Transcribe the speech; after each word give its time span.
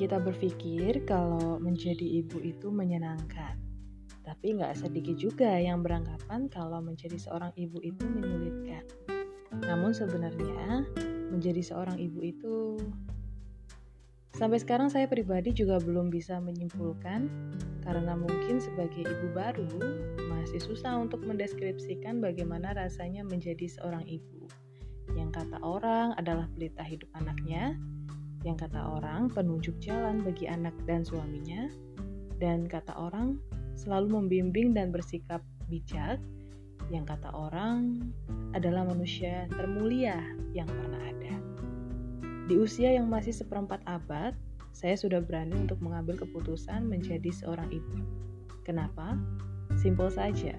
kita 0.00 0.16
berpikir 0.16 1.04
kalau 1.04 1.60
menjadi 1.60 2.24
ibu 2.24 2.40
itu 2.40 2.72
menyenangkan. 2.72 3.60
Tapi 4.24 4.56
nggak 4.56 4.80
sedikit 4.80 5.16
juga 5.20 5.60
yang 5.60 5.84
beranggapan 5.84 6.48
kalau 6.48 6.80
menjadi 6.80 7.20
seorang 7.20 7.52
ibu 7.54 7.78
itu 7.84 8.02
menyulitkan. 8.06 8.84
Namun 9.60 9.92
sebenarnya 9.92 10.88
menjadi 11.30 11.60
seorang 11.60 12.00
ibu 12.00 12.20
itu 12.24 12.80
Sampai 14.40 14.56
sekarang 14.56 14.88
saya 14.88 15.04
pribadi 15.04 15.52
juga 15.52 15.76
belum 15.76 16.08
bisa 16.08 16.40
menyimpulkan 16.40 17.28
karena 17.84 18.16
mungkin 18.16 18.56
sebagai 18.56 19.04
ibu 19.04 19.36
baru 19.36 19.68
masih 20.32 20.64
susah 20.64 20.96
untuk 20.96 21.20
mendeskripsikan 21.28 22.24
bagaimana 22.24 22.72
rasanya 22.72 23.20
menjadi 23.20 23.68
seorang 23.68 24.00
ibu. 24.08 24.48
Yang 25.12 25.44
kata 25.44 25.60
orang 25.60 26.16
adalah 26.16 26.48
pelita 26.56 26.80
hidup 26.80 27.12
anaknya, 27.20 27.76
yang 28.40 28.56
kata 28.56 28.80
orang 28.80 29.28
penunjuk 29.28 29.76
jalan 29.84 30.24
bagi 30.24 30.48
anak 30.48 30.72
dan 30.88 31.04
suaminya, 31.04 31.68
dan 32.40 32.64
kata 32.64 32.96
orang 32.96 33.36
selalu 33.76 34.20
membimbing 34.20 34.72
dan 34.72 34.88
bersikap 34.88 35.44
bijak, 35.68 36.16
yang 36.88 37.04
kata 37.04 37.30
orang 37.30 38.00
adalah 38.56 38.82
manusia 38.88 39.46
termulia 39.52 40.18
yang 40.56 40.66
pernah 40.66 41.00
ada. 41.04 41.34
Di 42.50 42.58
usia 42.58 42.96
yang 42.96 43.06
masih 43.06 43.30
seperempat 43.30 43.84
abad, 43.86 44.34
saya 44.74 44.96
sudah 44.96 45.22
berani 45.22 45.54
untuk 45.54 45.78
mengambil 45.84 46.18
keputusan 46.18 46.88
menjadi 46.88 47.30
seorang 47.30 47.68
ibu. 47.70 48.00
Kenapa? 48.66 49.14
Simpel 49.78 50.10
saja. 50.10 50.56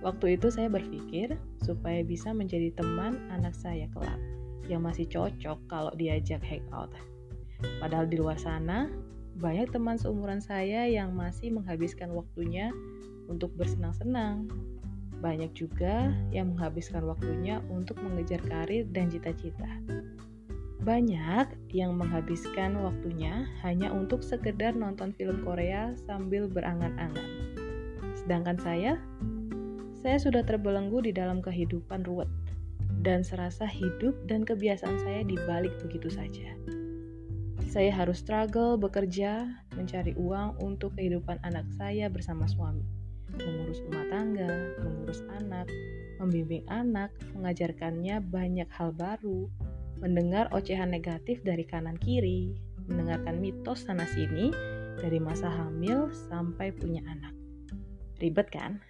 Waktu 0.00 0.40
itu 0.40 0.48
saya 0.48 0.68
berpikir 0.72 1.36
supaya 1.60 2.00
bisa 2.00 2.32
menjadi 2.32 2.72
teman 2.72 3.20
anak 3.28 3.52
saya 3.52 3.84
kelak 3.92 4.16
yang 4.68 4.80
masih 4.84 5.04
cocok 5.08 5.60
kalau 5.68 5.92
diajak 5.96 6.40
hangout. 6.40 6.92
Padahal 7.80 8.08
di 8.08 8.16
luar 8.20 8.36
sana, 8.36 8.88
banyak 9.40 9.72
teman 9.72 9.96
seumuran 9.96 10.44
saya 10.44 10.84
yang 10.84 11.16
masih 11.16 11.48
menghabiskan 11.54 12.12
waktunya 12.12 12.68
untuk 13.30 13.54
bersenang-senang. 13.56 14.50
Banyak 15.20 15.52
juga 15.52 16.12
yang 16.32 16.56
menghabiskan 16.56 17.04
waktunya 17.04 17.60
untuk 17.72 18.00
mengejar 18.00 18.40
karir 18.44 18.88
dan 18.92 19.08
cita-cita. 19.12 19.68
Banyak 20.80 21.76
yang 21.76 21.96
menghabiskan 22.00 22.80
waktunya 22.80 23.44
hanya 23.60 23.92
untuk 23.92 24.24
sekedar 24.24 24.72
nonton 24.72 25.12
film 25.12 25.44
Korea 25.44 25.92
sambil 26.08 26.48
berangan-angan. 26.48 27.28
Sedangkan 28.16 28.56
saya, 28.56 28.96
saya 30.00 30.16
sudah 30.16 30.40
terbelenggu 30.40 31.04
di 31.04 31.12
dalam 31.12 31.44
kehidupan 31.44 32.08
ruwet 32.08 32.28
dan 33.04 33.20
serasa 33.20 33.68
hidup 33.68 34.16
dan 34.24 34.44
kebiasaan 34.44 34.96
saya 35.04 35.20
dibalik 35.24 35.72
begitu 35.84 36.08
saja. 36.08 36.56
Saya 37.70 37.94
harus 37.94 38.18
struggle 38.18 38.74
bekerja, 38.74 39.46
mencari 39.78 40.10
uang 40.18 40.58
untuk 40.58 40.98
kehidupan 40.98 41.38
anak 41.46 41.70
saya 41.78 42.10
bersama 42.10 42.50
suami, 42.50 42.82
mengurus 43.38 43.78
rumah 43.86 44.10
tangga, 44.10 44.74
mengurus 44.82 45.22
anak, 45.38 45.70
membimbing 46.18 46.66
anak, 46.66 47.14
mengajarkannya 47.30 48.26
banyak 48.26 48.66
hal 48.74 48.90
baru, 48.90 49.46
mendengar 50.02 50.50
ocehan 50.50 50.90
negatif 50.90 51.46
dari 51.46 51.62
kanan 51.62 51.94
kiri, 52.02 52.58
mendengarkan 52.90 53.38
mitos 53.38 53.86
sana 53.86 54.02
sini 54.02 54.50
dari 54.98 55.22
masa 55.22 55.46
hamil 55.46 56.10
sampai 56.26 56.74
punya 56.74 57.06
anak. 57.06 57.30
Ribet 58.18 58.50
kan? 58.50 58.82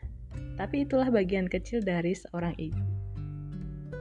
Tapi 0.57 0.89
itulah 0.89 1.13
bagian 1.13 1.53
kecil 1.53 1.85
dari 1.85 2.17
seorang 2.17 2.57
ibu. 2.57 2.81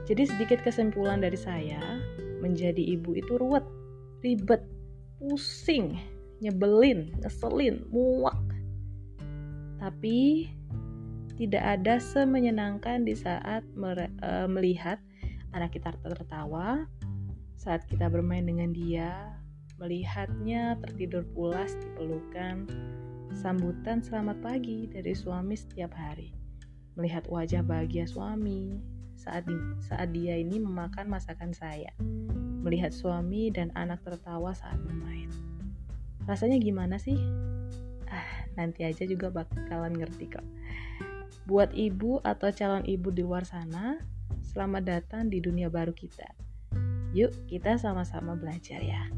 Jadi 0.08 0.24
sedikit 0.24 0.64
kesimpulan 0.64 1.20
dari 1.20 1.36
saya, 1.36 2.00
menjadi 2.40 2.80
ibu 2.96 3.12
itu 3.12 3.36
ruwet, 3.36 3.62
ribet, 4.20 4.64
pusing, 5.20 5.96
nyebelin, 6.40 7.12
ngeselin, 7.20 7.84
muak. 7.92 8.40
Tapi 9.80 10.48
tidak 11.40 11.64
ada 11.80 11.96
semenyenangkan 11.96 13.08
di 13.08 13.16
saat 13.16 13.64
eh, 13.64 14.48
melihat 14.48 15.00
anak 15.56 15.72
kita 15.72 15.96
tertawa, 16.04 16.84
saat 17.56 17.84
kita 17.88 18.12
bermain 18.12 18.44
dengan 18.44 18.72
dia, 18.76 19.40
melihatnya 19.80 20.76
tertidur 20.84 21.24
pulas 21.32 21.72
di 21.80 21.88
pelukan, 21.96 22.68
sambutan 23.32 24.04
selamat 24.04 24.36
pagi 24.44 24.84
dari 24.92 25.16
suami 25.16 25.56
setiap 25.56 25.96
hari, 25.96 26.36
melihat 27.00 27.24
wajah 27.32 27.64
bahagia 27.64 28.04
suami 28.04 28.76
saat 29.16 29.44
di, 29.44 29.56
saat 29.84 30.12
dia 30.16 30.36
ini 30.40 30.60
memakan 30.60 31.08
masakan 31.08 31.52
saya, 31.52 31.88
melihat 32.60 32.92
suami 32.92 33.48
dan 33.48 33.72
anak 33.74 34.04
tertawa 34.04 34.52
saat 34.52 34.76
bermain. 34.84 35.28
Rasanya 36.28 36.60
gimana 36.60 37.00
sih? 37.00 37.16
Ah, 38.06 38.46
nanti 38.54 38.84
aja 38.84 39.08
juga 39.08 39.32
bakalan 39.32 39.96
ngerti 39.96 40.28
kok. 40.28 40.46
Buat 41.48 41.72
ibu 41.72 42.20
atau 42.22 42.52
calon 42.52 42.84
ibu 42.84 43.08
di 43.10 43.24
luar 43.24 43.48
sana, 43.48 43.98
selamat 44.44 44.82
datang 44.86 45.32
di 45.32 45.40
dunia 45.40 45.72
baru 45.72 45.90
kita. 45.90 46.28
Yuk, 47.10 47.50
kita 47.50 47.74
sama-sama 47.80 48.38
belajar 48.38 48.78
ya. 48.78 49.10